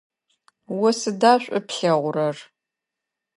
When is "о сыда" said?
0.87-1.33